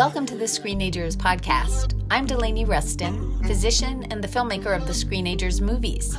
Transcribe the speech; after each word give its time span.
Welcome 0.00 0.24
to 0.26 0.34
the 0.34 0.46
Screenagers 0.46 1.14
podcast. 1.14 1.92
I'm 2.10 2.24
Delaney 2.24 2.64
Ruston, 2.64 3.44
physician 3.44 4.06
and 4.10 4.24
the 4.24 4.28
filmmaker 4.28 4.74
of 4.74 4.86
the 4.86 4.94
Screenagers 4.94 5.60
movies. 5.60 6.16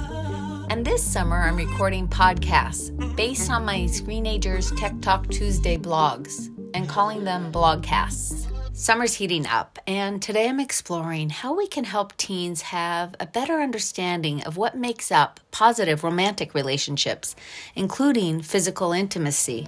And 0.69 0.85
this 0.85 1.01
summer, 1.01 1.37
I'm 1.37 1.55
recording 1.55 2.07
podcasts 2.07 2.91
based 3.15 3.49
on 3.49 3.65
my 3.65 3.79
Screenagers 3.85 4.79
Tech 4.79 4.93
Talk 5.01 5.27
Tuesday 5.29 5.77
blogs 5.77 6.55
and 6.75 6.87
calling 6.87 7.23
them 7.23 7.51
blogcasts. 7.51 8.45
Summer's 8.77 9.15
heating 9.15 9.47
up, 9.47 9.79
and 9.87 10.21
today 10.21 10.47
I'm 10.47 10.59
exploring 10.59 11.31
how 11.31 11.57
we 11.57 11.65
can 11.65 11.85
help 11.85 12.15
teens 12.17 12.61
have 12.61 13.15
a 13.19 13.25
better 13.25 13.61
understanding 13.61 14.43
of 14.43 14.57
what 14.57 14.77
makes 14.77 15.11
up 15.11 15.39
positive 15.49 16.03
romantic 16.03 16.53
relationships, 16.53 17.35
including 17.73 18.43
physical 18.43 18.91
intimacy. 18.91 19.67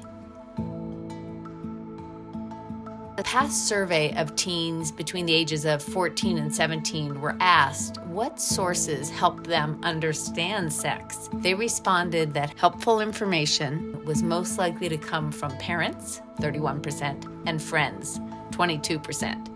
Past 3.33 3.67
survey 3.67 4.13
of 4.15 4.35
teens 4.35 4.91
between 4.91 5.25
the 5.25 5.33
ages 5.33 5.65
of 5.65 5.81
14 5.81 6.37
and 6.37 6.53
17 6.53 7.19
were 7.19 7.35
asked 7.39 7.97
what 8.03 8.39
sources 8.39 9.09
help 9.09 9.47
them 9.47 9.79
understand 9.81 10.71
sex. 10.71 11.31
They 11.33 11.55
responded 11.55 12.31
that 12.35 12.55
helpful 12.59 12.99
information 13.01 14.05
was 14.05 14.21
most 14.21 14.59
likely 14.59 14.87
to 14.87 14.97
come 14.97 15.31
from 15.31 15.49
parents, 15.57 16.21
31%, 16.41 17.47
and 17.47 17.59
friends, 17.59 18.19
22%. 18.51 19.49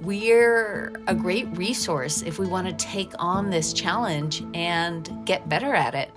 We're 0.00 0.94
a 1.08 1.14
great 1.14 1.46
resource 1.58 2.22
if 2.22 2.38
we 2.38 2.46
want 2.46 2.66
to 2.66 2.86
take 2.86 3.12
on 3.18 3.50
this 3.50 3.74
challenge 3.74 4.42
and 4.54 5.26
get 5.26 5.46
better 5.50 5.74
at 5.74 5.94
it. 5.94 6.10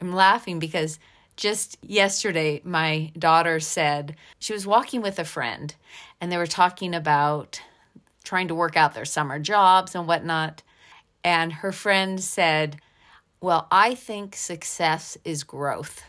I'm 0.00 0.12
laughing 0.12 0.60
because 0.60 1.00
just 1.36 1.78
yesterday, 1.82 2.60
my 2.64 3.12
daughter 3.18 3.60
said 3.60 4.16
she 4.38 4.52
was 4.52 4.66
walking 4.66 5.02
with 5.02 5.18
a 5.18 5.24
friend 5.24 5.74
and 6.20 6.32
they 6.32 6.36
were 6.36 6.46
talking 6.46 6.94
about 6.94 7.60
trying 8.24 8.48
to 8.48 8.54
work 8.54 8.76
out 8.76 8.94
their 8.94 9.04
summer 9.04 9.38
jobs 9.38 9.94
and 9.94 10.06
whatnot. 10.06 10.62
And 11.22 11.52
her 11.52 11.72
friend 11.72 12.20
said, 12.22 12.80
Well, 13.40 13.68
I 13.70 13.94
think 13.94 14.34
success 14.34 15.16
is 15.24 15.44
growth. 15.44 16.02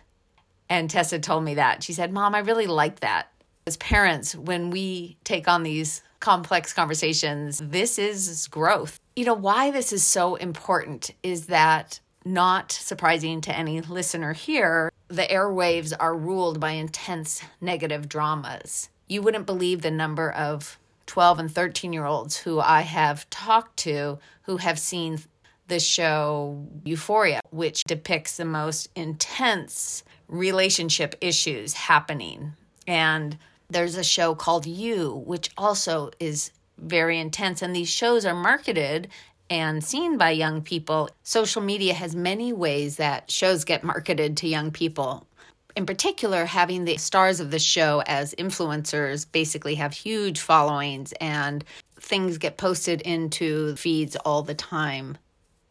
And 0.69 0.89
Tessa 0.89 1.19
told 1.19 1.43
me 1.43 1.55
that. 1.55 1.83
She 1.83 1.93
said, 1.93 2.11
Mom, 2.11 2.35
I 2.35 2.39
really 2.39 2.67
like 2.67 2.99
that. 3.01 3.31
As 3.67 3.77
parents, 3.77 4.35
when 4.35 4.69
we 4.69 5.17
take 5.23 5.47
on 5.47 5.63
these 5.63 6.01
complex 6.19 6.73
conversations, 6.73 7.61
this 7.63 7.99
is 7.99 8.47
growth. 8.47 8.99
You 9.15 9.25
know, 9.25 9.33
why 9.33 9.71
this 9.71 9.93
is 9.93 10.03
so 10.03 10.35
important 10.35 11.11
is 11.23 11.47
that 11.47 11.99
not 12.25 12.71
surprising 12.71 13.41
to 13.41 13.55
any 13.55 13.81
listener 13.81 14.33
here, 14.33 14.91
the 15.07 15.23
airwaves 15.23 15.93
are 15.99 16.15
ruled 16.15 16.59
by 16.59 16.71
intense 16.71 17.41
negative 17.61 18.09
dramas. 18.09 18.89
You 19.07 19.21
wouldn't 19.21 19.45
believe 19.45 19.81
the 19.81 19.91
number 19.91 20.31
of 20.31 20.77
12 21.05 21.39
and 21.39 21.51
13 21.51 21.93
year 21.93 22.05
olds 22.05 22.37
who 22.37 22.59
I 22.59 22.81
have 22.81 23.29
talked 23.29 23.77
to 23.77 24.19
who 24.43 24.57
have 24.57 24.77
seen 24.77 25.19
the 25.67 25.79
show 25.79 26.65
Euphoria, 26.85 27.41
which 27.49 27.83
depicts 27.83 28.37
the 28.37 28.45
most 28.45 28.89
intense 28.95 30.03
relationship 30.27 31.15
issues 31.21 31.73
happening. 31.73 32.53
And 32.85 33.37
there's 33.69 33.95
a 33.95 34.03
show 34.03 34.35
called 34.35 34.65
You, 34.65 35.23
which 35.25 35.49
also 35.57 36.11
is 36.19 36.51
very 36.77 37.19
intense. 37.19 37.61
And 37.61 37.75
these 37.75 37.89
shows 37.89 38.25
are 38.25 38.35
marketed 38.35 39.09
and 39.49 39.83
seen 39.83 40.17
by 40.17 40.31
young 40.31 40.61
people, 40.61 41.09
social 41.23 41.61
media 41.61 41.93
has 41.93 42.15
many 42.15 42.51
ways 42.51 42.97
that 42.97 43.31
shows 43.31 43.63
get 43.63 43.83
marketed 43.83 44.37
to 44.37 44.47
young 44.47 44.71
people. 44.71 45.25
In 45.75 45.85
particular, 45.85 46.45
having 46.45 46.85
the 46.85 46.97
stars 46.97 47.39
of 47.39 47.51
the 47.51 47.59
show 47.59 48.01
as 48.07 48.33
influencers 48.35 49.25
basically 49.31 49.75
have 49.75 49.93
huge 49.93 50.39
followings 50.39 51.13
and 51.21 51.63
things 51.99 52.37
get 52.37 52.57
posted 52.57 53.01
into 53.01 53.75
feeds 53.75 54.15
all 54.17 54.41
the 54.41 54.55
time. 54.55 55.17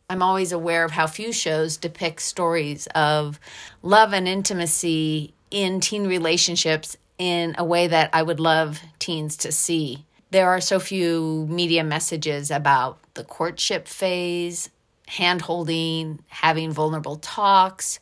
I'm 0.08 0.22
always 0.22 0.52
aware 0.52 0.84
of 0.84 0.92
how 0.92 1.08
few 1.08 1.32
shows 1.32 1.76
depict 1.76 2.22
stories 2.22 2.86
of 2.94 3.40
love 3.82 4.12
and 4.12 4.28
intimacy 4.28 5.34
in 5.50 5.80
teen 5.80 6.06
relationships 6.06 6.96
in 7.18 7.56
a 7.58 7.64
way 7.64 7.88
that 7.88 8.10
I 8.12 8.22
would 8.22 8.38
love 8.38 8.80
teens 9.00 9.36
to 9.38 9.52
see 9.52 10.05
there 10.30 10.48
are 10.48 10.60
so 10.60 10.78
few 10.78 11.46
media 11.48 11.84
messages 11.84 12.50
about 12.50 12.98
the 13.14 13.24
courtship 13.24 13.86
phase, 13.86 14.70
hand 15.06 15.42
holding, 15.42 16.20
having 16.28 16.72
vulnerable 16.72 17.16
talks, 17.16 18.00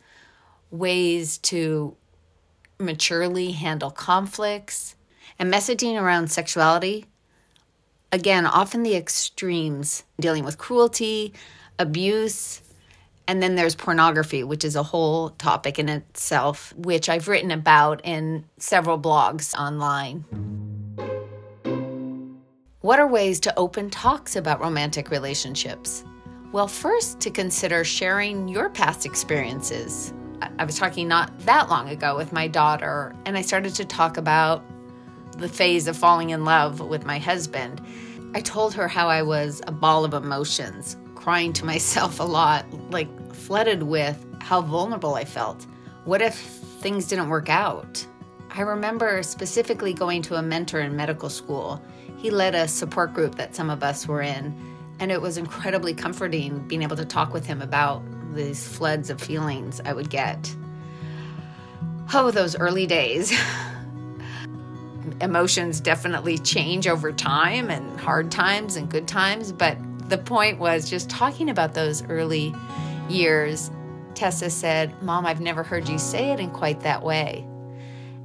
ways 0.71 1.39
to 1.39 1.97
maturely 2.79 3.53
handle 3.53 3.91
conflicts, 3.91 4.97
and 5.39 5.53
messaging 5.53 6.01
around 6.01 6.31
sexuality. 6.31 7.07
Again, 8.11 8.47
often 8.47 8.83
the 8.83 8.97
extremes 8.97 10.05
dealing 10.19 10.45
with 10.45 10.59
cruelty, 10.59 11.35
abuse, 11.79 12.63
and 13.27 13.43
then 13.43 13.55
there's 13.55 13.75
pornography, 13.75 14.45
which 14.45 14.65
is 14.65 14.77
a 14.77 14.83
whole 14.83 15.31
topic 15.31 15.79
in 15.79 15.89
itself, 15.89 16.73
which 16.77 17.09
I've 17.09 17.29
written 17.29 17.51
about 17.51 18.01
in 18.05 18.45
several 18.59 18.99
blogs 18.99 19.55
online. 19.55 20.74
What 22.85 22.99
are 22.99 23.07
ways 23.07 23.41
to 23.41 23.59
open 23.59 23.89
talks 23.89 24.37
about 24.37 24.61
romantic 24.61 25.11
relationships? 25.11 26.05
Well, 26.53 26.69
first, 26.69 27.19
to 27.21 27.31
consider 27.31 27.83
sharing 27.83 28.47
your 28.47 28.69
past 28.69 29.07
experiences. 29.07 30.13
I 30.59 30.67
was 30.67 30.77
talking 30.77 31.09
not 31.09 31.33
that 31.47 31.71
long 31.71 31.89
ago 31.89 32.15
with 32.15 32.31
my 32.31 32.47
daughter, 32.47 33.15
and 33.25 33.39
I 33.39 33.41
started 33.41 33.75
to 33.77 33.87
talk 33.87 34.19
about 34.19 34.63
the 35.39 35.49
phase 35.49 35.89
of 35.89 35.97
falling 35.97 36.29
in 36.29 36.45
love 36.45 36.81
with 36.81 37.07
my 37.07 37.19
husband. 37.19 37.81
I 38.35 38.43
told 38.43 38.75
her 38.75 38.87
how 38.87 39.09
I 39.09 39.23
was 39.23 39.63
a 39.67 39.73
ball 39.73 40.05
of 40.05 40.13
emotions, 40.13 40.99
crying 41.15 41.55
to 41.55 41.65
myself 41.75 42.21
a 42.21 42.25
lot, 42.25 42.67
like 42.91 43.09
flooded 43.33 43.85
with 43.85 44.23
how 44.41 44.61
vulnerable 44.61 45.15
I 45.15 45.25
felt. 45.25 45.67
What 46.05 46.21
if 46.21 46.35
things 46.35 47.09
didn't 47.09 47.31
work 47.31 47.49
out? 47.49 48.07
I 48.51 48.61
remember 48.61 49.23
specifically 49.23 49.95
going 49.95 50.21
to 50.23 50.37
a 50.37 50.43
mentor 50.43 50.81
in 50.81 50.95
medical 50.95 51.31
school 51.31 51.83
he 52.25 52.31
led 52.31 52.55
a 52.55 52.67
support 52.67 53.13
group 53.13 53.35
that 53.35 53.55
some 53.55 53.69
of 53.69 53.83
us 53.83 54.09
were 54.09 54.23
in, 54.23 54.57
and 54.99 55.13
it 55.13 55.21
was 55.21 55.37
incredibly 55.37 55.93
comforting 55.93 56.67
being 56.67 56.83
able 56.83 56.97
to 56.97 57.05
talk 57.05 57.35
with 57.35 57.45
him 57.45 57.61
about 57.61 58.03
these 58.35 58.67
floods 58.67 59.11
of 59.11 59.21
feelings 59.21 59.79
I 59.85 59.93
would 59.93 60.09
get. 60.09 60.57
Oh, 62.15 62.31
those 62.31 62.57
early 62.57 62.87
days. 62.87 63.31
Emotions 65.21 65.81
definitely 65.81 66.39
change 66.39 66.89
over 66.89 67.13
time 67.13 67.69
and 67.69 68.01
hard 68.01 68.31
times 68.31 68.77
and 68.77 68.89
good 68.89 69.07
times, 69.07 69.53
but 69.53 69.77
the 70.09 70.17
point 70.17 70.59
was 70.59 70.89
just 70.89 71.11
talking 71.11 71.51
about 71.51 71.75
those 71.75 72.03
early 72.09 72.55
years. 73.11 73.71
Tessa 74.15 74.49
said, 74.49 75.03
Mom, 75.03 75.27
I've 75.27 75.43
never 75.43 75.63
heard 75.63 75.91
you 75.91 75.99
say 75.99 76.31
it 76.31 76.41
in 76.41 76.49
quite 76.53 76.81
that 76.81 77.03
way. 77.03 77.47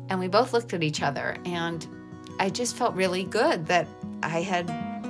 And 0.08 0.22
we 0.22 0.30
both 0.30 0.54
looked 0.54 0.74
at 0.74 0.84
each 0.84 1.02
other 1.02 1.36
and 1.44 1.86
I 2.40 2.50
just 2.50 2.78
felt 2.78 2.96
really 2.96 3.26
good 3.26 3.66
that 3.68 3.88
I 4.24 4.42
had 4.42 4.68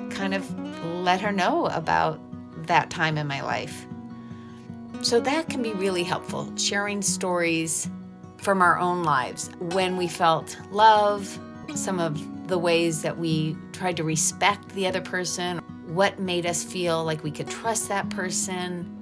kind 0.10 0.34
of 0.34 0.60
let 0.84 1.22
her 1.22 1.32
know 1.32 1.68
about 1.68 2.20
that 2.66 2.90
time 2.90 3.18
in 3.18 3.28
my 3.28 3.42
life. 3.42 3.86
So 5.02 5.20
that 5.20 5.48
can 5.48 5.62
be 5.62 5.72
really 5.74 6.04
helpful, 6.04 6.52
sharing 6.58 7.02
stories 7.02 7.90
from 8.38 8.62
our 8.62 8.80
own 8.80 9.04
lives 9.04 9.50
when 9.60 9.96
we 9.96 10.08
felt 10.08 10.58
love, 10.72 11.40
some 11.76 12.00
of 12.00 12.48
the 12.48 12.58
ways 12.58 13.04
that 13.04 13.18
we 13.18 13.56
tried 13.74 13.96
to 13.98 14.04
respect 14.04 14.68
the 14.70 14.88
other 14.88 15.02
person, 15.02 15.60
what 15.88 16.20
made 16.20 16.46
us 16.46 16.64
feel 16.64 17.04
like 17.04 17.24
we 17.24 17.32
could 17.32 17.50
trust 17.50 17.88
that 17.90 18.10
person. 18.10 18.96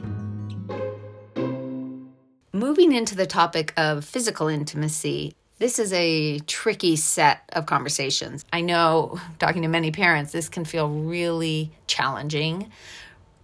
Moving 2.51 2.91
into 2.91 3.15
the 3.15 3.25
topic 3.27 3.73
of 3.77 4.03
physical 4.03 4.47
intimacy, 4.47 5.33
this 5.59 5.79
is 5.79 5.91
a 5.93 6.39
tricky 6.39 6.95
set 6.95 7.41
of 7.53 7.65
conversations. 7.65 8.45
I 8.53 8.61
know, 8.61 9.19
talking 9.39 9.63
to 9.63 9.67
many 9.67 9.91
parents, 9.91 10.31
this 10.31 10.49
can 10.49 10.65
feel 10.65 10.89
really 10.89 11.71
challenging. 11.87 12.71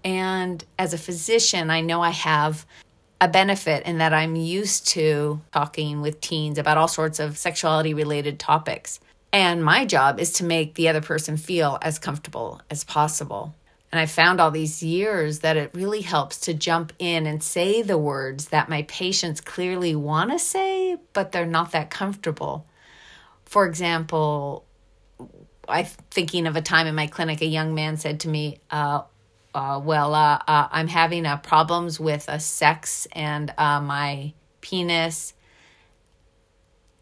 And 0.04 0.64
as 0.78 0.94
a 0.94 0.98
physician, 0.98 1.70
I 1.70 1.82
know 1.82 2.02
I 2.02 2.10
have 2.10 2.66
a 3.22 3.28
benefit 3.28 3.86
in 3.86 4.00
that 4.00 4.14
I'm 4.14 4.36
used 4.36 4.88
to 4.90 5.40
talking 5.54 6.02
with 6.02 6.20
teens 6.20 6.58
about 6.58 6.78
all 6.78 6.90
sorts 6.90 7.20
of 7.20 7.38
sexuality 7.38 7.94
related 7.94 8.38
topics. 8.38 9.00
And 9.32 9.64
my 9.64 9.86
job 9.86 10.20
is 10.20 10.34
to 10.34 10.44
make 10.44 10.76
the 10.76 10.90
other 10.90 11.02
person 11.02 11.38
feel 11.38 11.80
as 11.82 11.98
comfortable 12.00 12.62
as 12.70 12.84
possible. 12.84 13.56
And 13.94 14.00
I 14.00 14.08
found 14.08 14.42
all 14.42 14.50
these 14.50 14.82
years 14.82 15.42
that 15.42 15.56
it 15.56 15.70
really 15.76 16.02
helps 16.02 16.40
to 16.40 16.56
jump 16.56 16.94
in 16.98 17.28
and 17.28 17.44
say 17.44 17.84
the 17.84 17.96
words 17.96 18.48
that 18.48 18.68
my 18.68 18.82
patients 18.90 19.40
clearly 19.40 19.96
want 19.96 20.32
to 20.32 20.40
say, 20.40 20.98
but 21.14 21.32
they're 21.32 21.46
not 21.46 21.74
that 21.74 21.92
comfortable. 21.92 22.66
For 23.46 23.68
example, 23.68 24.66
I'm 25.70 25.86
thinking 26.10 26.48
of 26.48 26.56
a 26.56 26.62
time 26.62 26.88
in 26.88 26.96
my 26.96 27.06
clinic, 27.06 27.42
a 27.44 27.46
young 27.46 27.76
man 27.76 27.98
said 27.98 28.22
to 28.22 28.30
me, 28.30 28.58
uh, 28.72 29.04
uh, 29.54 29.80
well, 29.84 30.16
uh, 30.16 30.40
uh 30.48 30.70
I'm 30.72 30.88
having 30.88 31.28
uh, 31.28 31.38
problems 31.38 32.00
with 32.00 32.26
a 32.30 32.40
sex 32.40 33.08
and 33.12 33.54
uh, 33.60 33.80
my 33.80 34.34
penis. 34.62 35.36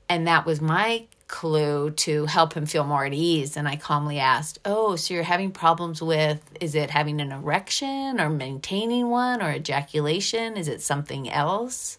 And 0.09 0.27
that 0.27 0.45
was 0.45 0.59
my 0.59 1.07
clue 1.31 1.89
to 1.89 2.25
help 2.25 2.53
him 2.53 2.67
feel 2.67 2.83
more 2.83 3.05
at 3.05 3.13
ease. 3.13 3.57
And 3.57 3.67
I 3.67 3.77
calmly 3.77 4.19
asked, 4.19 4.59
Oh, 4.63 4.95
so 4.95 5.13
you're 5.13 5.23
having 5.23 5.51
problems 5.51 6.01
with 6.01 6.39
is 6.59 6.75
it 6.75 6.91
having 6.91 7.19
an 7.19 7.31
erection 7.31 8.21
or 8.21 8.29
maintaining 8.29 9.09
one 9.09 9.41
or 9.41 9.51
ejaculation? 9.51 10.57
Is 10.57 10.67
it 10.67 10.81
something 10.81 11.29
else? 11.29 11.97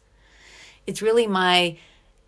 It's 0.86 1.02
really 1.02 1.26
my 1.26 1.78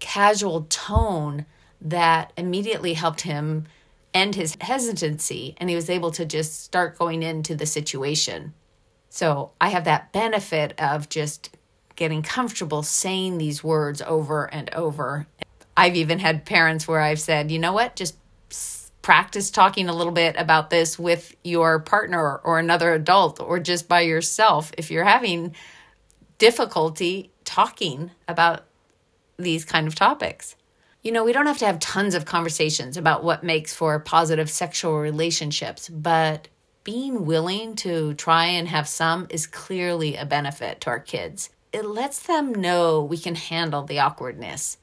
casual 0.00 0.62
tone 0.68 1.46
that 1.80 2.32
immediately 2.36 2.94
helped 2.94 3.20
him 3.20 3.66
end 4.12 4.34
his 4.34 4.56
hesitancy 4.60 5.54
and 5.58 5.68
he 5.68 5.76
was 5.76 5.90
able 5.90 6.10
to 6.12 6.24
just 6.24 6.64
start 6.64 6.98
going 6.98 7.22
into 7.22 7.54
the 7.54 7.66
situation. 7.66 8.54
So 9.10 9.52
I 9.60 9.68
have 9.68 9.84
that 9.84 10.12
benefit 10.12 10.74
of 10.80 11.08
just 11.08 11.56
getting 11.96 12.22
comfortable 12.22 12.82
saying 12.82 13.38
these 13.38 13.62
words 13.62 14.02
over 14.02 14.52
and 14.52 14.72
over. 14.74 15.26
I've 15.76 15.96
even 15.96 16.18
had 16.18 16.44
parents 16.44 16.86
where 16.86 17.00
I've 17.00 17.20
said, 17.20 17.50
you 17.50 17.58
know 17.58 17.72
what, 17.72 17.96
just 17.96 18.16
practice 19.02 19.50
talking 19.50 19.88
a 19.88 19.94
little 19.94 20.12
bit 20.12 20.34
about 20.38 20.70
this 20.70 20.98
with 20.98 21.36
your 21.44 21.78
partner 21.78 22.36
or 22.38 22.58
another 22.58 22.94
adult 22.94 23.38
or 23.38 23.60
just 23.60 23.86
by 23.86 24.00
yourself 24.00 24.72
if 24.78 24.90
you're 24.90 25.04
having 25.04 25.54
difficulty 26.38 27.30
talking 27.44 28.10
about 28.26 28.64
these 29.36 29.64
kind 29.64 29.86
of 29.86 29.94
topics. 29.94 30.56
You 31.02 31.12
know, 31.12 31.22
we 31.22 31.32
don't 31.32 31.46
have 31.46 31.58
to 31.58 31.66
have 31.66 31.80
tons 31.80 32.14
of 32.14 32.24
conversations 32.24 32.96
about 32.96 33.22
what 33.22 33.44
makes 33.44 33.74
for 33.74 33.98
positive 33.98 34.48
sexual 34.48 34.98
relationships, 34.98 35.90
but 35.90 36.48
being 36.82 37.26
willing 37.26 37.76
to 37.76 38.14
try 38.14 38.46
and 38.46 38.68
have 38.68 38.88
some 38.88 39.26
is 39.28 39.46
clearly 39.46 40.16
a 40.16 40.24
benefit 40.24 40.80
to 40.82 40.90
our 40.90 40.98
kids. 40.98 41.50
It 41.74 41.84
lets 41.84 42.20
them 42.20 42.54
know 42.54 43.02
we 43.02 43.18
can 43.18 43.34
handle 43.34 43.82
the 43.82 44.00
awkwardness. 44.00 44.78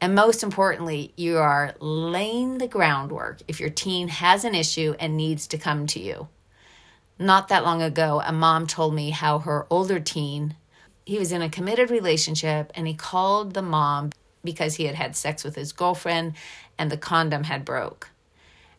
And 0.00 0.14
most 0.14 0.42
importantly, 0.42 1.12
you 1.16 1.38
are 1.38 1.74
laying 1.80 2.58
the 2.58 2.68
groundwork 2.68 3.40
if 3.48 3.58
your 3.58 3.70
teen 3.70 4.08
has 4.08 4.44
an 4.44 4.54
issue 4.54 4.94
and 5.00 5.16
needs 5.16 5.46
to 5.48 5.58
come 5.58 5.86
to 5.88 6.00
you. 6.00 6.28
Not 7.18 7.48
that 7.48 7.64
long 7.64 7.82
ago, 7.82 8.22
a 8.24 8.32
mom 8.32 8.68
told 8.68 8.94
me 8.94 9.10
how 9.10 9.40
her 9.40 9.66
older 9.70 9.98
teen, 9.98 10.54
he 11.04 11.18
was 11.18 11.32
in 11.32 11.42
a 11.42 11.50
committed 11.50 11.90
relationship 11.90 12.70
and 12.76 12.86
he 12.86 12.94
called 12.94 13.54
the 13.54 13.62
mom 13.62 14.10
because 14.44 14.76
he 14.76 14.84
had 14.84 14.94
had 14.94 15.16
sex 15.16 15.42
with 15.42 15.56
his 15.56 15.72
girlfriend 15.72 16.34
and 16.78 16.92
the 16.92 16.96
condom 16.96 17.44
had 17.44 17.64
broke. 17.64 18.10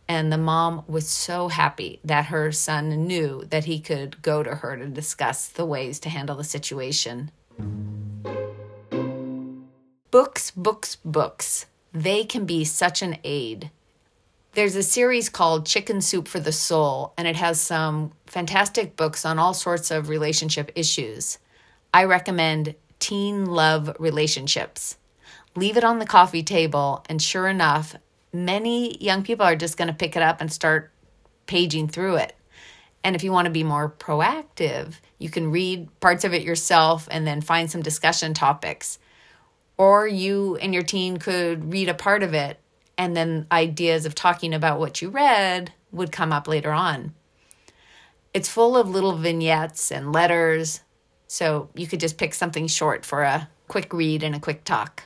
And 0.07 0.31
the 0.31 0.37
mom 0.37 0.83
was 0.87 1.07
so 1.07 1.49
happy 1.49 1.99
that 2.03 2.27
her 2.27 2.51
son 2.51 3.05
knew 3.05 3.43
that 3.49 3.65
he 3.65 3.79
could 3.79 4.21
go 4.21 4.41
to 4.41 4.55
her 4.55 4.77
to 4.77 4.87
discuss 4.87 5.47
the 5.47 5.65
ways 5.65 5.99
to 5.99 6.09
handle 6.09 6.37
the 6.37 6.43
situation. 6.43 7.29
Books, 10.11 10.51
books, 10.51 10.95
books. 11.05 11.65
They 11.93 12.23
can 12.23 12.45
be 12.45 12.63
such 12.65 13.01
an 13.01 13.17
aid. 13.23 13.71
There's 14.53 14.75
a 14.75 14.83
series 14.83 15.29
called 15.29 15.65
Chicken 15.65 16.01
Soup 16.01 16.27
for 16.27 16.39
the 16.39 16.51
Soul, 16.51 17.13
and 17.17 17.27
it 17.27 17.35
has 17.35 17.61
some 17.61 18.11
fantastic 18.25 18.95
books 18.95 19.23
on 19.23 19.37
all 19.37 19.53
sorts 19.53 19.91
of 19.91 20.09
relationship 20.09 20.71
issues. 20.75 21.37
I 21.93 22.05
recommend 22.05 22.75
Teen 22.99 23.45
Love 23.45 23.95
Relationships 23.99 24.97
leave 25.55 25.77
it 25.77 25.83
on 25.83 25.99
the 25.99 26.05
coffee 26.05 26.43
table, 26.43 27.03
and 27.09 27.21
sure 27.21 27.47
enough, 27.47 27.95
many 28.31 28.97
young 28.97 29.23
people 29.23 29.45
are 29.45 29.55
just 29.55 29.77
going 29.77 29.87
to 29.87 29.93
pick 29.93 30.15
it 30.15 30.21
up 30.21 30.41
and 30.41 30.51
start 30.51 30.91
paging 31.45 31.87
through 31.87 32.15
it. 32.15 32.35
And 33.03 33.15
if 33.15 33.23
you 33.23 33.31
want 33.31 33.45
to 33.45 33.51
be 33.51 33.63
more 33.63 33.93
proactive, 33.97 34.95
you 35.17 35.29
can 35.29 35.51
read 35.51 35.87
parts 35.99 36.23
of 36.23 36.33
it 36.33 36.43
yourself 36.43 37.07
and 37.11 37.25
then 37.25 37.41
find 37.41 37.69
some 37.69 37.81
discussion 37.81 38.33
topics. 38.33 38.99
Or 39.79 40.05
you 40.05 40.57
and 40.57 40.73
your 40.73 40.83
teen 40.83 41.17
could 41.17 41.71
read 41.71 41.87
a 41.87 41.93
part 41.93 42.21
of 42.21 42.33
it, 42.33 42.59
and 42.97 43.15
then 43.15 43.47
ideas 43.49 44.05
of 44.05 44.13
talking 44.13 44.53
about 44.53 44.77
what 44.77 45.01
you 45.01 45.09
read 45.09 45.71
would 45.89 46.11
come 46.11 46.33
up 46.33 46.49
later 46.49 46.73
on. 46.73 47.15
It's 48.33 48.49
full 48.49 48.75
of 48.75 48.89
little 48.89 49.15
vignettes 49.15 49.89
and 49.89 50.11
letters, 50.11 50.81
so 51.27 51.69
you 51.75 51.87
could 51.87 52.01
just 52.01 52.17
pick 52.17 52.33
something 52.33 52.67
short 52.67 53.05
for 53.05 53.23
a 53.23 53.47
quick 53.69 53.93
read 53.93 54.21
and 54.21 54.35
a 54.35 54.39
quick 54.39 54.65
talk. 54.65 55.03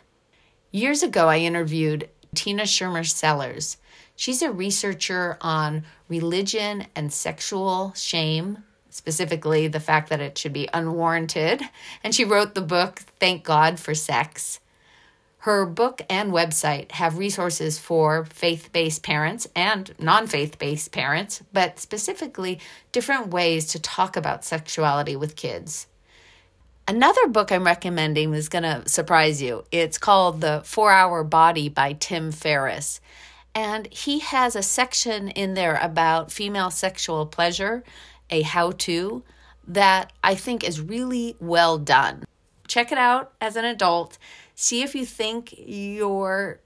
Years 0.71 1.03
ago, 1.03 1.27
I 1.27 1.37
interviewed 1.37 2.09
Tina 2.33 2.63
Schermer 2.63 3.07
Sellers. 3.07 3.77
She's 4.15 4.41
a 4.41 4.51
researcher 4.51 5.37
on 5.39 5.83
religion 6.09 6.87
and 6.95 7.13
sexual 7.13 7.93
shame, 7.93 8.63
specifically 8.89 9.67
the 9.67 9.79
fact 9.79 10.09
that 10.09 10.19
it 10.19 10.35
should 10.35 10.53
be 10.53 10.67
unwarranted. 10.73 11.61
And 12.03 12.15
she 12.15 12.25
wrote 12.25 12.55
the 12.55 12.61
book, 12.61 13.01
Thank 13.19 13.43
God 13.43 13.79
for 13.79 13.93
Sex. 13.93 14.59
Her 15.43 15.65
book 15.65 16.01
and 16.09 16.31
website 16.31 16.93
have 16.93 17.17
resources 17.17 17.77
for 17.77 18.23
faith 18.23 18.71
based 18.71 19.03
parents 19.03 19.45
and 19.53 19.93
non 19.99 20.25
faith 20.25 20.57
based 20.57 20.93
parents, 20.93 21.43
but 21.51 21.81
specifically 21.81 22.61
different 22.93 23.27
ways 23.27 23.67
to 23.73 23.81
talk 23.81 24.15
about 24.15 24.45
sexuality 24.45 25.17
with 25.17 25.35
kids. 25.35 25.87
Another 26.87 27.27
book 27.27 27.51
I'm 27.51 27.65
recommending 27.65 28.33
is 28.33 28.47
going 28.47 28.63
to 28.63 28.87
surprise 28.87 29.41
you. 29.41 29.65
It's 29.69 29.97
called 29.97 30.39
The 30.39 30.61
Four 30.63 30.93
Hour 30.93 31.25
Body 31.25 31.67
by 31.67 31.91
Tim 31.91 32.31
Ferriss. 32.31 33.01
And 33.53 33.91
he 33.91 34.19
has 34.19 34.55
a 34.55 34.63
section 34.63 35.27
in 35.27 35.55
there 35.55 35.75
about 35.75 36.31
female 36.31 36.71
sexual 36.71 37.25
pleasure, 37.25 37.83
a 38.29 38.43
how 38.43 38.71
to, 38.71 39.23
that 39.67 40.13
I 40.23 40.35
think 40.35 40.63
is 40.63 40.79
really 40.79 41.35
well 41.41 41.77
done. 41.77 42.23
Check 42.65 42.93
it 42.93 42.97
out 42.97 43.33
as 43.41 43.57
an 43.57 43.65
adult. 43.65 44.17
See 44.63 44.81
if 44.81 44.95
you 44.95 45.05
think 45.05 45.53
your 45.57 46.59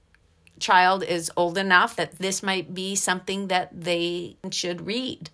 child 0.60 1.02
is 1.02 1.30
old 1.36 1.58
enough 1.58 1.96
that 1.96 2.18
this 2.18 2.42
might 2.42 2.72
be 2.72 2.94
something 2.94 3.48
that 3.48 3.68
they 3.72 4.36
should 4.50 4.86
read. 4.86 5.30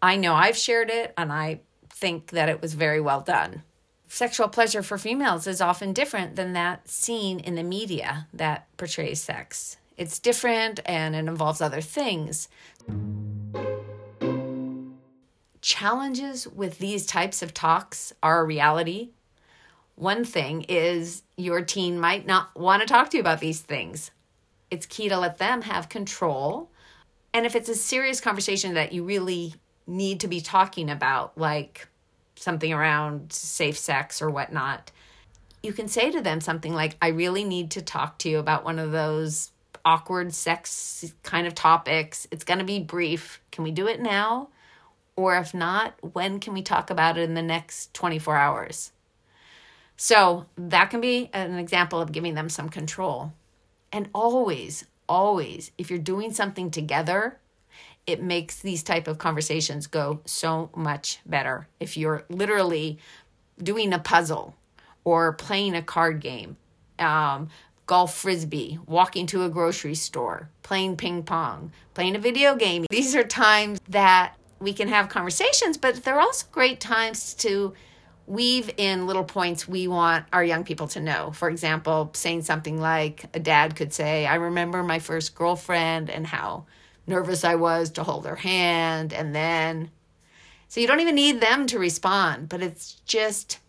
I 0.00 0.16
know 0.16 0.34
I've 0.34 0.56
shared 0.56 0.90
it 0.90 1.12
and 1.16 1.32
I 1.32 1.60
think 1.90 2.30
that 2.30 2.48
it 2.48 2.62
was 2.62 2.74
very 2.74 3.00
well 3.00 3.20
done 3.20 3.62
sexual 4.08 4.48
pleasure 4.48 4.82
for 4.82 4.98
females 4.98 5.46
is 5.46 5.60
often 5.60 5.92
different 5.92 6.34
than 6.34 6.54
that 6.54 6.88
seen 6.88 7.38
in 7.38 7.54
the 7.54 7.62
media 7.62 8.26
that 8.32 8.66
portrays 8.76 9.22
sex. 9.22 9.76
It's 9.96 10.18
different 10.18 10.80
and 10.86 11.14
it 11.14 11.26
involves 11.26 11.60
other 11.60 11.80
things. 11.80 12.48
Challenges 15.60 16.48
with 16.48 16.78
these 16.78 17.04
types 17.04 17.42
of 17.42 17.52
talks 17.52 18.12
are 18.22 18.40
a 18.40 18.44
reality. 18.44 19.10
One 19.98 20.24
thing 20.24 20.64
is 20.68 21.24
your 21.36 21.60
teen 21.62 21.98
might 21.98 22.24
not 22.24 22.56
want 22.56 22.82
to 22.82 22.86
talk 22.86 23.10
to 23.10 23.16
you 23.16 23.20
about 23.20 23.40
these 23.40 23.60
things. 23.60 24.12
It's 24.70 24.86
key 24.86 25.08
to 25.08 25.18
let 25.18 25.38
them 25.38 25.62
have 25.62 25.88
control. 25.88 26.70
And 27.34 27.44
if 27.44 27.56
it's 27.56 27.68
a 27.68 27.74
serious 27.74 28.20
conversation 28.20 28.74
that 28.74 28.92
you 28.92 29.02
really 29.02 29.54
need 29.88 30.20
to 30.20 30.28
be 30.28 30.40
talking 30.40 30.88
about, 30.88 31.36
like 31.36 31.88
something 32.36 32.72
around 32.72 33.32
safe 33.32 33.76
sex 33.76 34.22
or 34.22 34.30
whatnot, 34.30 34.92
you 35.64 35.72
can 35.72 35.88
say 35.88 36.12
to 36.12 36.20
them 36.20 36.40
something 36.40 36.72
like, 36.72 36.96
I 37.02 37.08
really 37.08 37.42
need 37.42 37.72
to 37.72 37.82
talk 37.82 38.18
to 38.18 38.28
you 38.28 38.38
about 38.38 38.64
one 38.64 38.78
of 38.78 38.92
those 38.92 39.50
awkward 39.84 40.32
sex 40.32 41.12
kind 41.24 41.44
of 41.44 41.56
topics. 41.56 42.28
It's 42.30 42.44
going 42.44 42.60
to 42.60 42.64
be 42.64 42.78
brief. 42.78 43.40
Can 43.50 43.64
we 43.64 43.72
do 43.72 43.88
it 43.88 44.00
now? 44.00 44.50
Or 45.16 45.36
if 45.36 45.52
not, 45.52 45.94
when 46.12 46.38
can 46.38 46.52
we 46.52 46.62
talk 46.62 46.88
about 46.88 47.18
it 47.18 47.22
in 47.22 47.34
the 47.34 47.42
next 47.42 47.92
24 47.94 48.36
hours? 48.36 48.92
So 49.98 50.46
that 50.56 50.90
can 50.90 51.00
be 51.00 51.28
an 51.34 51.58
example 51.58 52.00
of 52.00 52.12
giving 52.12 52.34
them 52.34 52.48
some 52.48 52.68
control. 52.68 53.32
And 53.92 54.08
always, 54.14 54.86
always, 55.08 55.72
if 55.76 55.90
you're 55.90 55.98
doing 55.98 56.32
something 56.32 56.70
together, 56.70 57.40
it 58.06 58.22
makes 58.22 58.60
these 58.60 58.84
type 58.84 59.08
of 59.08 59.18
conversations 59.18 59.88
go 59.88 60.20
so 60.24 60.70
much 60.74 61.18
better 61.26 61.66
if 61.80 61.96
you're 61.96 62.24
literally 62.30 62.98
doing 63.62 63.92
a 63.92 63.98
puzzle 63.98 64.54
or 65.04 65.32
playing 65.32 65.74
a 65.74 65.82
card 65.82 66.20
game 66.20 66.56
um, 66.98 67.48
golf 67.86 68.14
frisbee 68.14 68.78
walking 68.86 69.26
to 69.26 69.44
a 69.44 69.50
grocery 69.50 69.94
store 69.94 70.48
playing 70.62 70.96
ping 70.96 71.22
pong 71.22 71.70
playing 71.92 72.16
a 72.16 72.18
video 72.18 72.56
game 72.56 72.86
these 72.90 73.14
are 73.14 73.24
times 73.24 73.78
that 73.88 74.34
we 74.58 74.72
can 74.72 74.88
have 74.88 75.08
conversations 75.08 75.76
but 75.76 76.02
they're 76.04 76.20
also 76.20 76.46
great 76.50 76.80
times 76.80 77.34
to 77.34 77.74
weave 78.28 78.70
in 78.76 79.06
little 79.06 79.24
points 79.24 79.66
we 79.66 79.88
want 79.88 80.26
our 80.32 80.44
young 80.44 80.62
people 80.62 80.86
to 80.88 81.00
know. 81.00 81.32
For 81.32 81.48
example, 81.48 82.10
saying 82.12 82.42
something 82.42 82.78
like 82.78 83.24
a 83.34 83.40
dad 83.40 83.74
could 83.74 83.92
say, 83.92 84.26
I 84.26 84.34
remember 84.34 84.82
my 84.82 84.98
first 84.98 85.34
girlfriend 85.34 86.10
and 86.10 86.26
how 86.26 86.66
nervous 87.06 87.42
I 87.42 87.54
was 87.54 87.90
to 87.92 88.04
hold 88.04 88.26
her 88.26 88.36
hand. 88.36 89.14
And 89.14 89.34
then, 89.34 89.90
so 90.68 90.80
you 90.80 90.86
don't 90.86 91.00
even 91.00 91.14
need 91.14 91.40
them 91.40 91.66
to 91.68 91.78
respond, 91.78 92.50
but 92.50 92.62
it's 92.62 93.00
just 93.06 93.60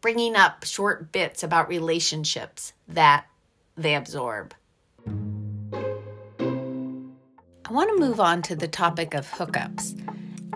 bringing 0.00 0.36
up 0.36 0.64
short 0.64 1.10
bits 1.10 1.42
about 1.42 1.68
relationships 1.68 2.72
that 2.86 3.26
they 3.76 3.96
absorb. 3.96 4.54
I 7.70 7.72
want 7.72 7.90
to 7.90 7.98
move 7.98 8.20
on 8.20 8.42
to 8.42 8.54
the 8.54 8.68
topic 8.68 9.12
of 9.12 9.28
hookups. 9.28 10.00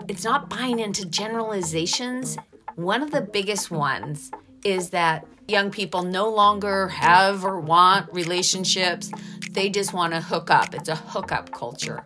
It's 0.07 0.23
not 0.23 0.49
buying 0.49 0.79
into 0.79 1.05
generalizations. 1.05 2.37
One 2.75 3.01
of 3.01 3.11
the 3.11 3.21
biggest 3.21 3.71
ones 3.71 4.31
is 4.65 4.89
that 4.89 5.25
young 5.47 5.71
people 5.71 6.03
no 6.03 6.29
longer 6.29 6.89
have 6.89 7.45
or 7.45 7.57
want 7.57 8.11
relationships. 8.11 9.11
They 9.51 9.69
just 9.69 9.93
want 9.93 10.13
to 10.13 10.19
hook 10.19 10.51
up. 10.51 10.75
It's 10.75 10.89
a 10.89 10.95
hookup 10.97 11.53
culture. 11.53 12.05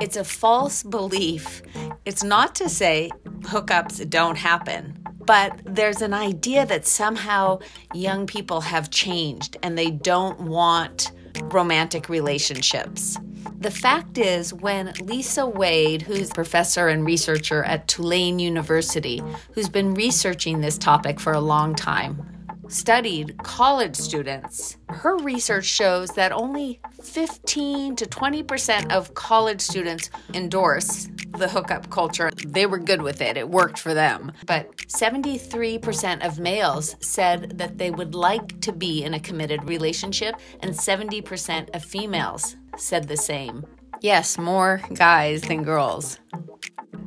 It's 0.00 0.16
a 0.16 0.24
false 0.24 0.82
belief. 0.82 1.62
It's 2.04 2.24
not 2.24 2.56
to 2.56 2.68
say 2.68 3.12
hookups 3.42 4.10
don't 4.10 4.36
happen, 4.36 4.98
but 5.24 5.60
there's 5.64 6.02
an 6.02 6.14
idea 6.14 6.66
that 6.66 6.84
somehow 6.84 7.60
young 7.94 8.26
people 8.26 8.62
have 8.62 8.90
changed 8.90 9.56
and 9.62 9.78
they 9.78 9.92
don't 9.92 10.40
want 10.40 11.12
romantic 11.44 12.08
relationships. 12.08 13.18
The 13.58 13.70
fact 13.70 14.18
is, 14.18 14.52
when 14.52 14.92
Lisa 15.00 15.46
Wade, 15.46 16.02
who's 16.02 16.30
a 16.30 16.34
professor 16.34 16.88
and 16.88 17.06
researcher 17.06 17.62
at 17.64 17.88
Tulane 17.88 18.38
University, 18.38 19.22
who's 19.52 19.68
been 19.68 19.94
researching 19.94 20.60
this 20.60 20.78
topic 20.78 21.20
for 21.20 21.32
a 21.32 21.40
long 21.40 21.74
time, 21.74 22.32
studied 22.68 23.36
college 23.42 23.94
students, 23.94 24.78
her 24.88 25.16
research 25.18 25.66
shows 25.66 26.10
that 26.10 26.32
only 26.32 26.80
15 27.02 27.96
to 27.96 28.06
20% 28.06 28.90
of 28.90 29.14
college 29.14 29.60
students 29.60 30.10
endorse 30.34 31.08
the 31.36 31.48
hookup 31.48 31.90
culture. 31.90 32.30
They 32.46 32.66
were 32.66 32.78
good 32.78 33.02
with 33.02 33.20
it, 33.20 33.36
it 33.36 33.48
worked 33.48 33.78
for 33.78 33.94
them. 33.94 34.32
But 34.46 34.76
73% 34.88 36.26
of 36.26 36.38
males 36.38 36.96
said 37.00 37.58
that 37.58 37.78
they 37.78 37.90
would 37.90 38.14
like 38.14 38.60
to 38.62 38.72
be 38.72 39.04
in 39.04 39.14
a 39.14 39.20
committed 39.20 39.68
relationship, 39.68 40.36
and 40.60 40.72
70% 40.72 41.74
of 41.74 41.84
females 41.84 42.56
said 42.76 43.08
the 43.08 43.16
same. 43.16 43.64
Yes, 44.00 44.38
more 44.38 44.80
guys 44.94 45.42
than 45.42 45.62
girls. 45.62 46.18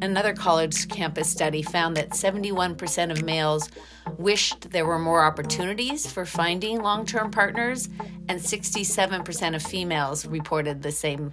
Another 0.02 0.34
college 0.34 0.88
campus 0.90 1.30
study 1.30 1.62
found 1.62 1.96
that 1.98 2.12
71% 2.12 3.12
of 3.12 3.24
males 3.24 3.70
wished 4.18 4.72
there 4.72 4.86
were 4.86 5.00
more 5.00 5.24
opportunities 5.24 6.06
for 6.10 6.26
finding 6.26 6.82
long 6.82 7.06
term 7.06 7.32
partners, 7.32 7.90
and 8.28 8.40
67% 8.40 9.56
of 9.56 9.64
females 9.64 10.26
reported 10.26 10.82
the 10.82 10.92
same. 10.92 11.32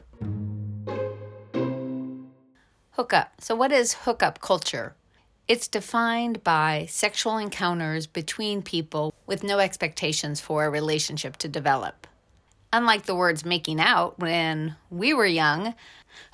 Hookup. 2.92 3.40
So, 3.40 3.54
what 3.54 3.72
is 3.72 3.94
hookup 3.94 4.40
culture? 4.40 4.94
It's 5.48 5.66
defined 5.66 6.44
by 6.44 6.86
sexual 6.88 7.36
encounters 7.38 8.06
between 8.06 8.62
people 8.62 9.12
with 9.26 9.42
no 9.42 9.58
expectations 9.58 10.40
for 10.40 10.64
a 10.64 10.70
relationship 10.70 11.36
to 11.38 11.48
develop. 11.48 12.06
Unlike 12.74 13.04
the 13.04 13.14
words 13.14 13.44
making 13.44 13.80
out 13.80 14.18
when 14.18 14.76
we 14.90 15.12
were 15.12 15.26
young, 15.26 15.74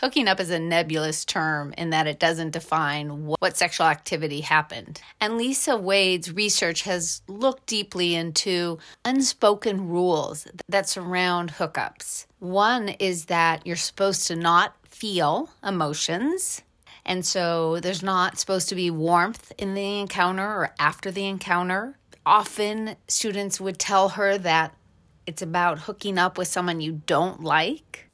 hooking 0.01 0.29
up 0.29 0.39
is 0.39 0.51
a 0.51 0.59
nebulous 0.59 1.25
term 1.25 1.75
in 1.77 1.91
that 1.91 2.07
it 2.07 2.21
doesn't 2.21 2.53
define 2.53 3.27
what 3.27 3.57
sexual 3.57 3.87
activity 3.87 4.41
happened. 4.43 5.01
And 5.21 5.37
Lisa 5.37 5.77
Wade's 5.77 6.33
research 6.33 6.83
has 6.83 7.23
looked 7.27 7.67
deeply 7.67 8.15
into 8.15 8.79
unspoken 9.05 9.89
rules 9.89 10.47
that 10.69 10.89
surround 10.89 11.55
hookups. 11.55 12.27
One 12.39 12.91
is 13.01 13.25
that 13.25 13.67
you're 13.67 13.75
supposed 13.77 14.29
to 14.29 14.37
not 14.37 14.77
feel 14.89 15.51
emotions. 15.65 16.63
And 17.05 17.27
so 17.27 17.81
there's 17.81 18.03
not 18.03 18.39
supposed 18.39 18.69
to 18.69 18.75
be 18.75 18.91
warmth 18.91 19.53
in 19.59 19.75
the 19.75 19.99
encounter 19.99 20.47
or 20.47 20.75
after 20.79 21.11
the 21.11 21.27
encounter. 21.27 21.97
Often 22.27 22.97
students 23.09 23.61
would 23.61 23.79
tell 23.79 24.11
her 24.11 24.37
that 24.39 24.75
it's 25.29 25.43
about 25.43 25.81
hooking 25.81 26.17
up 26.17 26.39
with 26.39 26.49
someone 26.49 26.81
you 26.81 27.03
don't 27.05 27.43
like. 27.45 28.09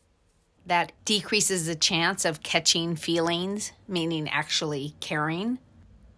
That 0.66 0.90
decreases 1.04 1.66
the 1.66 1.76
chance 1.76 2.24
of 2.24 2.42
catching 2.42 2.96
feelings, 2.96 3.70
meaning 3.86 4.28
actually 4.28 4.96
caring. 4.98 5.60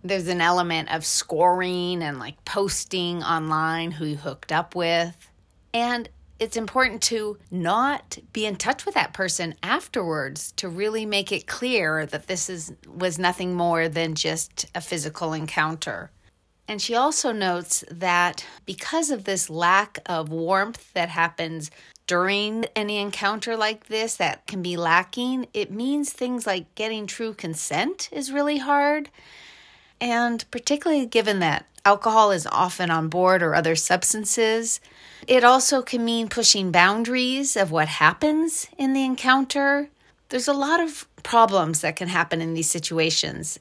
There's 0.02 0.28
an 0.28 0.40
element 0.40 0.90
of 0.90 1.04
scoring 1.04 2.02
and 2.02 2.18
like 2.18 2.42
posting 2.46 3.22
online 3.22 3.90
who 3.90 4.06
you 4.06 4.16
hooked 4.16 4.52
up 4.52 4.74
with. 4.74 5.30
And 5.74 6.08
it's 6.38 6.56
important 6.56 7.02
to 7.02 7.36
not 7.50 8.16
be 8.32 8.46
in 8.46 8.56
touch 8.56 8.86
with 8.86 8.94
that 8.94 9.12
person 9.12 9.54
afterwards 9.62 10.52
to 10.52 10.66
really 10.66 11.04
make 11.04 11.30
it 11.30 11.46
clear 11.46 12.06
that 12.06 12.26
this 12.26 12.48
is 12.48 12.72
was 12.86 13.18
nothing 13.18 13.52
more 13.52 13.90
than 13.90 14.14
just 14.14 14.64
a 14.74 14.80
physical 14.80 15.34
encounter. 15.34 16.10
And 16.68 16.82
she 16.82 16.94
also 16.94 17.32
notes 17.32 17.84
that 17.90 18.44
because 18.64 19.10
of 19.10 19.24
this 19.24 19.48
lack 19.48 19.98
of 20.06 20.30
warmth 20.30 20.92
that 20.94 21.08
happens 21.10 21.70
during 22.06 22.64
any 22.74 22.98
encounter 22.98 23.56
like 23.56 23.86
this 23.86 24.16
that 24.16 24.46
can 24.46 24.62
be 24.62 24.76
lacking, 24.76 25.46
it 25.54 25.70
means 25.70 26.12
things 26.12 26.46
like 26.46 26.74
getting 26.74 27.06
true 27.06 27.34
consent 27.34 28.08
is 28.12 28.32
really 28.32 28.58
hard. 28.58 29.10
And 30.00 30.44
particularly 30.50 31.06
given 31.06 31.38
that 31.40 31.66
alcohol 31.84 32.32
is 32.32 32.46
often 32.50 32.90
on 32.90 33.08
board 33.08 33.42
or 33.42 33.54
other 33.54 33.76
substances, 33.76 34.80
it 35.28 35.44
also 35.44 35.82
can 35.82 36.04
mean 36.04 36.28
pushing 36.28 36.72
boundaries 36.72 37.56
of 37.56 37.70
what 37.70 37.88
happens 37.88 38.68
in 38.76 38.92
the 38.92 39.04
encounter. 39.04 39.88
There's 40.28 40.48
a 40.48 40.52
lot 40.52 40.80
of 40.80 41.06
problems 41.22 41.80
that 41.80 41.96
can 41.96 42.08
happen 42.08 42.40
in 42.40 42.54
these 42.54 42.70
situations 42.70 43.58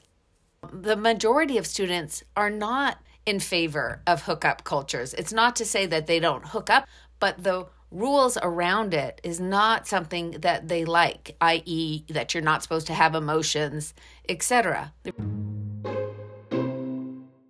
the 0.72 0.96
majority 0.96 1.58
of 1.58 1.66
students 1.66 2.22
are 2.36 2.50
not 2.50 2.98
in 3.24 3.40
favor 3.40 4.02
of 4.06 4.22
hookup 4.22 4.64
cultures. 4.64 5.14
It's 5.14 5.32
not 5.32 5.56
to 5.56 5.64
say 5.64 5.86
that 5.86 6.06
they 6.06 6.20
don't 6.20 6.46
hook 6.46 6.70
up, 6.70 6.86
but 7.18 7.42
the 7.42 7.66
rules 7.90 8.36
around 8.42 8.94
it 8.94 9.20
is 9.22 9.40
not 9.40 9.86
something 9.86 10.32
that 10.32 10.68
they 10.68 10.84
like, 10.84 11.36
i.e., 11.40 12.04
that 12.08 12.34
you're 12.34 12.42
not 12.42 12.62
supposed 12.62 12.86
to 12.88 12.94
have 12.94 13.14
emotions, 13.14 13.94
etc. 14.28 14.92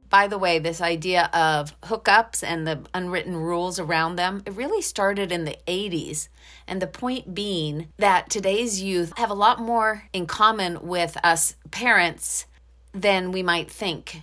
By 0.08 0.28
the 0.28 0.38
way, 0.38 0.58
this 0.58 0.80
idea 0.80 1.28
of 1.32 1.78
hookups 1.82 2.42
and 2.42 2.66
the 2.66 2.82
unwritten 2.94 3.36
rules 3.36 3.78
around 3.78 4.16
them, 4.16 4.42
it 4.46 4.54
really 4.54 4.80
started 4.80 5.32
in 5.32 5.44
the 5.44 5.58
80s. 5.66 6.28
And 6.66 6.80
the 6.80 6.86
point 6.86 7.34
being 7.34 7.88
that 7.98 8.30
today's 8.30 8.80
youth 8.80 9.12
have 9.18 9.30
a 9.30 9.34
lot 9.34 9.60
more 9.60 10.04
in 10.12 10.26
common 10.26 10.86
with 10.86 11.16
us 11.24 11.56
parents 11.70 12.46
than 12.96 13.30
we 13.30 13.42
might 13.42 13.70
think. 13.70 14.22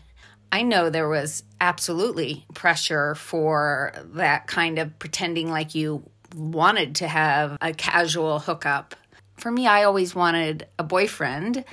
I 0.52 0.64
know 0.64 0.90
there 0.90 1.10
was 1.10 1.44
absolutely 1.62 2.46
pressure 2.54 3.16
for 3.16 3.94
that 4.14 4.48
kind 4.48 4.78
of 4.80 4.98
pretending 5.00 5.50
like 5.50 5.74
you 5.74 6.04
wanted 6.36 6.96
to 6.96 7.08
have 7.08 7.58
a 7.62 7.74
casual 7.74 8.40
hookup. 8.40 8.96
For 9.38 9.52
me, 9.52 9.68
I 9.68 9.84
always 9.84 10.14
wanted 10.14 10.68
a 10.78 10.84
boyfriend. 10.84 11.64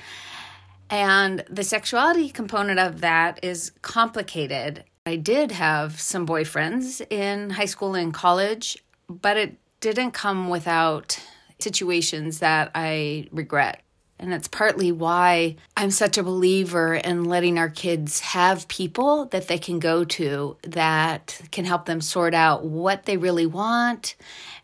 And 0.89 1.43
the 1.49 1.63
sexuality 1.63 2.29
component 2.29 2.79
of 2.79 3.01
that 3.01 3.43
is 3.43 3.71
complicated. 3.81 4.83
I 5.05 5.15
did 5.15 5.51
have 5.51 5.99
some 5.99 6.27
boyfriends 6.27 7.01
in 7.11 7.51
high 7.51 7.65
school 7.65 7.95
and 7.95 8.13
college, 8.13 8.77
but 9.09 9.37
it 9.37 9.57
didn't 9.79 10.11
come 10.11 10.49
without 10.49 11.19
situations 11.59 12.39
that 12.39 12.71
I 12.75 13.27
regret. 13.31 13.81
And 14.21 14.31
that's 14.31 14.47
partly 14.47 14.91
why 14.91 15.55
I'm 15.75 15.89
such 15.89 16.19
a 16.19 16.23
believer 16.23 16.93
in 16.93 17.25
letting 17.25 17.57
our 17.57 17.69
kids 17.69 18.19
have 18.19 18.67
people 18.67 19.25
that 19.25 19.47
they 19.47 19.57
can 19.57 19.79
go 19.79 20.03
to 20.05 20.57
that 20.61 21.41
can 21.51 21.65
help 21.65 21.85
them 21.85 22.01
sort 22.01 22.35
out 22.35 22.63
what 22.63 23.05
they 23.05 23.17
really 23.17 23.47
want 23.47 24.15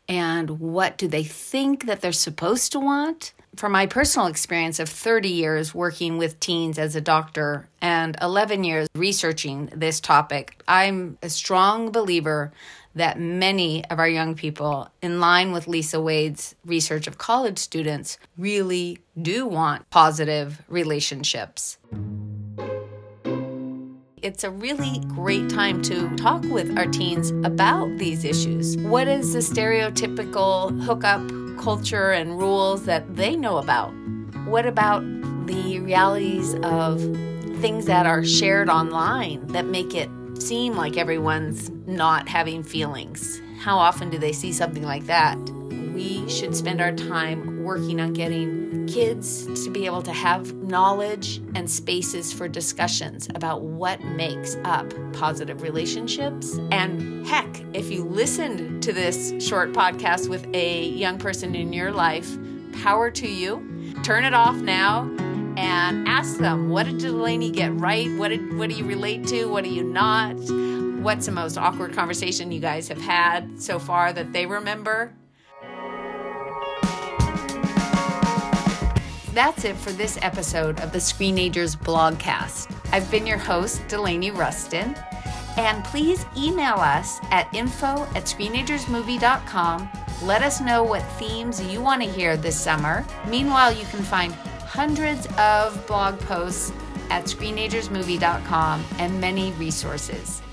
and 0.08 0.60
what 0.60 0.98
do 1.00 1.08
they 1.08 1.24
think 1.24 1.88
that 1.88 2.02
they're 2.02 2.12
supposed 2.12 2.72
to 2.74 2.80
want. 2.80 3.34
From 3.56 3.72
my 3.72 3.88
personal 3.88 4.28
experience 4.28 4.80
of 4.80 4.88
30 4.88 5.30
years 5.30 5.74
working 5.74 6.20
with 6.20 6.40
teens 6.40 6.78
as 6.78 6.96
a 6.96 7.02
doctor 7.02 7.68
and 7.82 8.16
11 8.22 8.64
years 8.64 8.88
researching 8.94 9.72
this 9.76 10.00
topic, 10.00 10.62
I'm 10.68 11.18
a 11.24 11.30
strong 11.30 11.92
believer 11.92 12.52
that 12.98 13.20
many 13.20 13.86
of 13.86 14.00
our 14.00 14.10
young 14.10 14.36
people, 14.36 14.90
in 15.02 15.20
line 15.20 15.52
with 15.52 15.68
Lisa 15.68 16.02
Wade's 16.02 16.56
research 16.66 17.08
of 17.08 17.18
college 17.18 17.60
students, 17.60 18.18
really 18.38 19.00
do 19.22 19.46
want 19.46 19.90
positive 19.90 20.62
relationships. 20.68 21.78
It's 24.24 24.44
a 24.44 24.50
really 24.50 25.00
great 25.10 25.48
time 25.50 25.82
to 25.84 26.10
talk 26.16 26.44
with 26.46 26.76
our 26.78 26.88
teens 26.88 27.30
about 27.46 27.88
these 27.98 28.26
issues. 28.26 28.76
What 28.78 29.08
is 29.08 29.34
the 29.34 29.40
stereotypical 29.40 30.82
hookup 30.82 31.22
culture 31.60 32.12
and 32.12 32.38
rules 32.38 32.86
that 32.86 33.16
they 33.16 33.36
know 33.36 33.58
about? 33.58 33.92
What 34.46 34.66
about 34.66 35.02
the 35.46 35.80
realities 35.80 36.56
of 36.64 37.00
things 37.62 37.86
that 37.86 38.06
are 38.06 38.26
shared 38.26 38.70
online 38.70 39.46
that 39.48 39.66
make 39.66 39.94
it 39.94 40.10
seem 40.42 40.76
like 40.76 40.98
everyone's 40.98 41.70
not 41.86 42.28
having 42.28 42.64
feelings. 42.64 43.42
How 43.60 43.78
often 43.78 44.10
do 44.10 44.18
they 44.18 44.34
see 44.34 44.54
something 44.54 44.84
like 44.84 45.06
that? 45.06 45.38
We 45.94 46.30
should 46.30 46.56
spend 46.56 46.80
our 46.80 46.92
time 46.92 47.64
working 47.64 48.00
on 48.00 48.14
getting 48.14 48.88
kids 48.88 49.46
to 49.64 49.70
be 49.70 49.86
able 49.86 50.02
to 50.04 50.12
have 50.12 50.54
knowledge 50.56 51.42
and 51.56 51.70
spaces 51.70 52.32
for 52.32 52.48
discussions 52.48 53.28
about 53.36 53.62
what 53.62 54.04
makes 54.04 54.56
up 54.64 54.94
positive 55.14 55.62
relationships. 55.62 56.58
And 56.72 57.26
heck, 57.28 57.64
if 57.74 57.92
you 57.92 58.04
listened 58.04 58.84
to 58.84 58.94
this 58.94 59.34
short 59.40 59.74
podcast 59.74 60.30
with 60.30 60.48
a 60.54 60.86
young 60.86 61.18
person 61.18 61.56
in 61.56 61.74
your 61.74 61.92
life, 61.92 62.38
power 62.82 63.12
to 63.12 63.28
you. 63.28 63.94
Turn 64.04 64.24
it 64.24 64.34
off 64.34 64.56
now 64.56 65.10
and 65.58 66.08
ask 66.08 66.38
them 66.38 66.70
what 66.70 66.86
did 66.86 67.00
Delaney 67.00 67.52
get 67.52 67.74
right? 67.74 68.10
What 68.18 68.30
did 68.30 68.58
what 68.58 68.70
do 68.70 68.76
you 68.76 68.86
relate 68.86 69.28
to? 69.28 69.46
What 69.46 69.64
do 69.66 69.70
you 69.70 69.84
not? 69.84 70.38
what's 71.08 71.26
the 71.26 71.32
most 71.32 71.58
awkward 71.58 71.94
conversation 71.94 72.52
you 72.52 72.60
guys 72.60 72.90
have 72.90 73.00
had 73.00 73.62
so 73.62 73.80
far 73.80 74.12
that 74.12 74.34
they 74.34 74.46
remember. 74.46 75.14
That's 79.34 79.64
it 79.64 79.78
for 79.78 79.92
this 79.92 80.18
episode 80.22 80.82
of 80.82 80.92
the 80.92 80.98
Screenagers 80.98 81.78
blogcast. 81.78 82.76
I've 82.92 83.10
been 83.10 83.26
your 83.26 83.38
host, 83.38 83.88
Delaney 83.88 84.32
Ruston. 84.32 84.96
And 85.56 85.82
please 85.86 86.26
email 86.36 86.76
us 86.76 87.20
at 87.32 87.48
info 87.54 88.04
at 88.16 88.26
screenagersmovie.com. 88.26 89.90
Let 90.24 90.42
us 90.42 90.60
know 90.60 90.84
what 90.84 91.04
themes 91.14 91.62
you 91.62 91.82
want 91.82 92.02
to 92.04 92.10
hear 92.10 92.36
this 92.36 92.60
summer. 92.60 93.06
Meanwhile, 93.30 93.72
you 93.74 93.86
can 93.86 94.04
find 94.04 94.36
hundreds 94.78 95.26
of 95.40 95.88
blog 95.88 96.20
posts 96.20 96.72
at 97.10 97.24
screenagersmovie.com 97.24 98.86
and 99.00 99.20
many 99.20 99.52
resources. 99.54 100.44